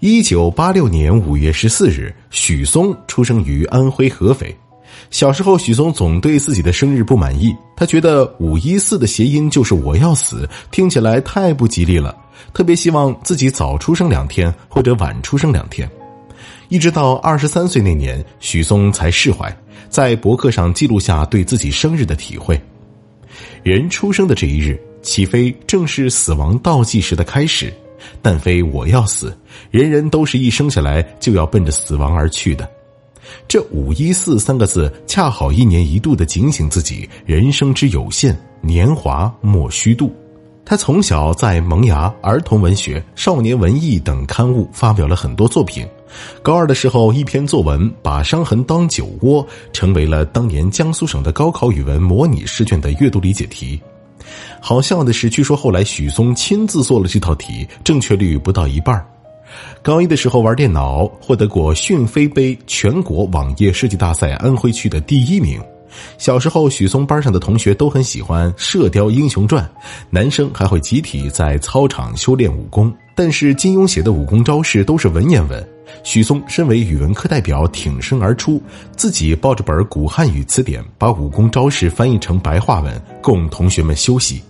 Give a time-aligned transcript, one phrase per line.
[0.00, 4.56] 一九八六年五月十四日，许嵩出生于安徽合肥。
[5.10, 12.16] 小时候，许嵩总对自己的生日不满意，他觉得“五一四”的谐音就是“我要死”，听起来太不吉利了。
[12.54, 15.86] 特别希望自己早出生两天或者晚出生两天。
[16.70, 19.54] 一直到二十三岁那年，许嵩才释怀，
[19.90, 22.58] 在博客上记录下对自己生日的体会。
[23.62, 27.70] 人出生的这一日，岂非正是死亡倒计时的开始？
[28.22, 29.36] 但非我要死，
[29.70, 32.68] 人人都是一生下来就要奔着死亡而去的。
[33.46, 40.12] 这“五一四”三个字，恰好一年一度的警醒自己人生之有限，年华莫虚度。
[40.64, 45.86] 他从小在《萌芽》《儿童文学》《少年文艺》等刊物发表了很多作品。
[46.42, 53.80] 高二的时候，一篇作文把“伤痕当酒窝”成为了当年江苏省的高考语文模拟试卷的阅读理解题。
[54.60, 59.04] 好笑的是，据说后来许嵩亲自做了这套题，正确率不到一半。
[59.82, 65.60] 高一的时候玩电脑，获得过讯飞杯全国网页设计大赛安徽区的第一名。
[66.18, 69.64] 小时候，许嵩班上的同学都很喜欢《射雕英雄传》，
[70.08, 72.94] 男生还会集体在操场修炼武功。
[73.16, 75.68] 但是金庸写的武功招式都是文言文，
[76.02, 78.62] 许嵩身为语文课代表挺身而出，
[78.96, 84.42] 自己抱着本古汉语词典，把武功招式翻译成白话文，供同学们修习。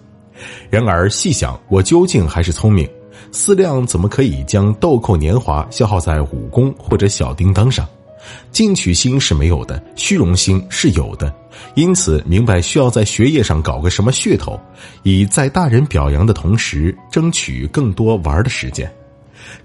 [0.71, 2.89] 然而细想，我究竟还是聪明，
[3.33, 7.87] 思量怎么可以将豆蔻年华消耗在武功或者小叮当上？
[8.53, 11.35] 进取心是没有的，虚荣心是有的，
[11.75, 14.61] 因此明白需要在学业上搞个什么噱头，
[15.03, 18.91] 以在大人表扬的同时，争取更多玩的时间。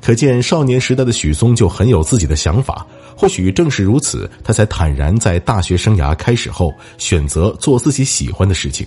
[0.02, 8.86] 可见少年时代的许嵩就很有自己的想法，或许正是如此，他才坦然在大学生涯开始后选择做自己喜欢的事情。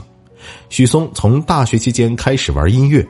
[0.71, 3.07] 许嵩从大学期间开始玩音乐，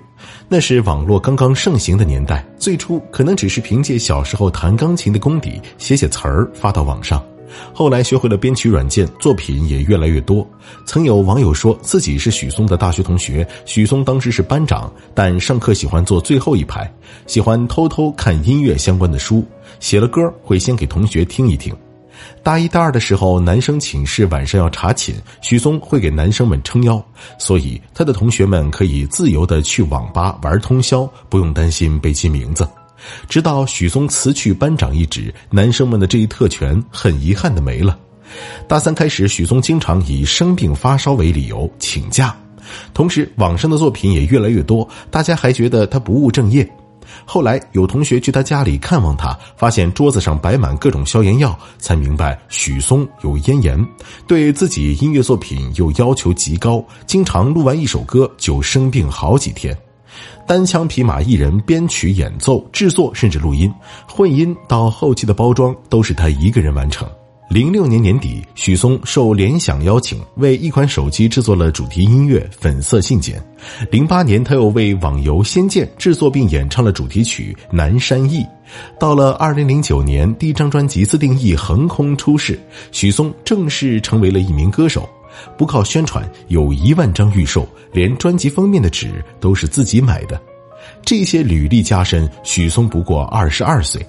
[0.48, 2.44] 那是网络刚刚盛行的年代。
[2.58, 7.24] 最初可能只是凭借小时候弹钢琴的功底写写词儿发到网上，
[7.72, 10.48] 后来学会了编曲软件，作品也越来越多。
[10.84, 16.92] 曾有网友说自己是许嵩的大学同学，许嵩当时是班长，但上课喜欢坐最后一排，
[17.26, 19.44] 喜欢偷偷看音乐相关的书，
[19.80, 21.74] 写了歌会先给同学听一听。
[22.42, 27.00] 大一、大二的时候，男生寝室晚上要查寝，许嵩会给男生们撑腰，
[27.38, 32.68] 所以他的同学们可以自由的去网吧玩通宵，不用担心被记名字。
[33.28, 37.98] 直到许嵩辞去班长一职，男生们的这一特权很遗憾的没了。
[38.66, 42.36] 大三开始，许嵩经常以生病发烧为理由请假，
[42.92, 46.68] 同时网上的作品也越来越多，大家还觉得他不务正业。
[47.24, 53.82] 后来有同学去他家里看望他，发现桌子上摆满各种消炎药，才明白许嵩有咽炎，
[54.26, 59.76] 对自己音乐作品又要求极高，经常录完一首歌就生病好几天，
[60.46, 63.72] 单枪匹马一人编曲、演奏、制作，甚至录音、
[64.08, 67.08] 混音到后期的包装，都是他一个人完成。
[67.50, 73.42] 零六年年底，许嵩受联想邀请，为一款手机制作了主题音乐《粉色信件》。
[73.90, 78.42] 零八年，他又为网游《仙剑》制作并演唱了主题曲《南山忆》。
[79.00, 82.60] 到了二零零九年，第一张专辑《自定义》横空出世，
[82.92, 85.08] 许嵩正式成为了一名歌手。
[85.56, 90.40] 不靠宣传，有一万张预售，连专辑封面的纸都是自己买的。
[91.04, 94.04] 这些履历加深，许嵩不过二十二岁。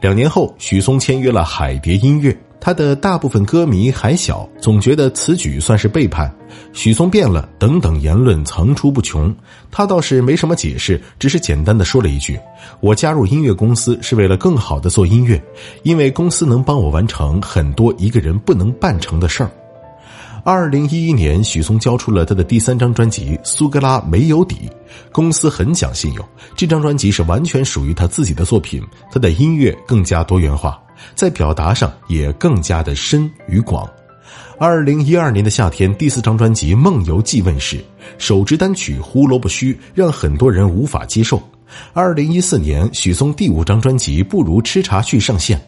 [0.00, 2.36] 两年后，许嵩签约了海蝶音乐。
[2.64, 6.32] 他的大部分歌迷还小，总觉得此举算是背叛。
[6.72, 9.34] 许嵩变了，等等言论层出不穷。
[9.68, 12.38] 他倒是没什么解释，只是简单的说了一句
[12.78, 15.42] ：“我加入音乐公司是为了更好的做音乐，
[15.82, 19.50] 因为公司能帮我完成很多一个人不能办成的事儿。”
[20.44, 24.56] 二零一一年，许嵩交出了他的第三张专辑《苏格拉没有底》，
[25.12, 26.28] 公司很讲信用。
[26.56, 28.82] 这张专辑是完全属于他自己的作品，
[29.12, 30.82] 他的音乐更加多元化。
[31.14, 33.88] 在表达上也更加的深与广。
[34.58, 37.78] 二零一二年的夏天，第四张专辑《梦游记》问世，
[38.18, 41.40] 首支单曲《胡萝卜须》让很多人无法接受。
[41.92, 45.60] 二零一四年，许嵩第五张专辑《不如吃茶去》上线，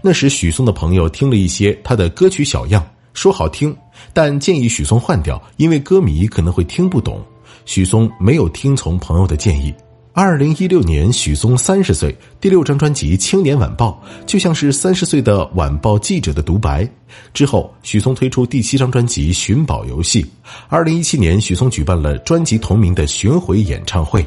[0.00, 3.76] 那时许嵩的朋友听了一些他的歌曲小样，说好听，
[4.12, 7.20] 但建议许嵩换掉，因为歌迷可能会听不懂。
[7.66, 9.74] 许嵩没有听从朋友的建议。
[10.12, 16.88] 二零一六年，许嵩三十岁，第六张专辑《青年晚报》就像是三十岁的晚报记者的独白。
[17.32, 20.22] 之后，许嵩推出第七张专辑《寻宝游戏》。
[20.68, 24.26] 二零一七年，许嵩举办了专辑同名的巡回演唱会。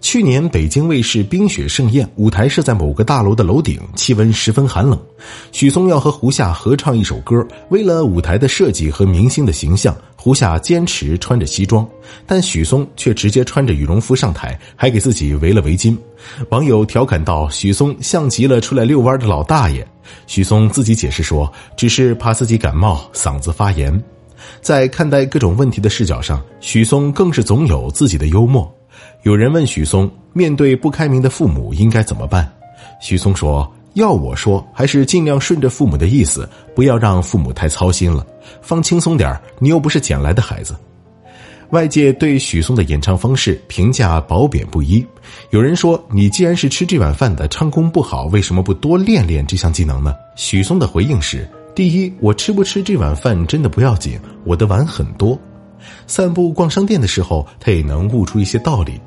[0.00, 4.98] 去年北京卫视《冰雪盛宴》舞台设在某个大楼的楼顶，气温十分寒冷。
[5.52, 11.86] 许嵩要和胡夏合唱一首歌，为了舞台的设计和明星的形象，胡夏坚持穿着西装，
[12.26, 15.96] 但许嵩却直接穿着羽绒服上台，还给自己围了围巾。
[16.48, 19.86] 网友调侃道：“许嵩像极了出来遛弯的老大爷。”
[20.26, 24.02] 许嵩自己解释说：“只是怕自己感冒，嗓子发炎。”
[24.62, 28.72] 在看待各种问题的视角上，许嵩更是总有自己的幽默。
[29.22, 32.50] 有人问许嵩，面对不开明的父母应该怎么办？
[33.00, 38.24] 许嵩说：“要我说，还是尽量顺着父母的意思，不要让父母太操心了，
[38.62, 40.74] 放轻松点你又不是捡来的孩子。”
[41.70, 45.04] 外界对许嵩的演唱方式评价褒贬不一。
[45.50, 51.46] 有人说：“你既然是吃这碗饭的，唱功不好，为什么不多练练这项技能呢？”许嵩的回应是。
[51.74, 55.38] 第一，我吃不吃这碗饭真的不要紧，我的碗很多。
[56.06, 59.00] 散步逛商店的时候，他也能悟出一些道理。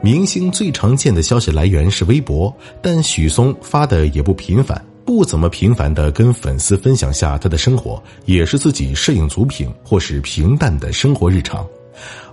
[0.00, 11.66] 明星最常见的消息来源是微博，但许嵩发的也不频繁，不怎么频繁的跟粉丝分享下他的生活，也是自己摄影组品或是平淡的生活日常。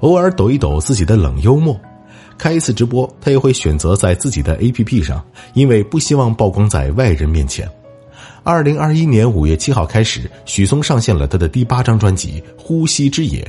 [0.01, 1.79] 偶尔抖一抖自己的冷幽默，
[2.37, 5.23] 开一次直播，他也会选择在自己的 APP 上，
[5.53, 7.69] 因为不希望曝光在外人面前。
[8.43, 13.41] 二零二一年五月七号开始，许嵩上线了他的第八张专辑《呼吸之野》。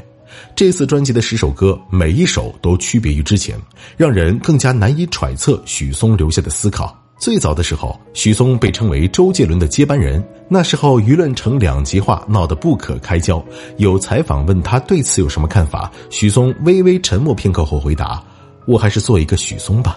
[0.55, 3.56] 这次专辑的十首歌，每一首都区别于之前，
[3.96, 6.96] 让人更加难以揣测许嵩留下的思考。
[7.19, 13.40] 最早的时候，许嵩被称为周杰伦的接班人，那时候舆论成两极化，闹得不可开交。
[13.76, 18.20] 有采访问他对此有什么看法，许嵩微微沉默片刻后回答
[18.67, 19.96] ：“我还是做一个许嵩吧。”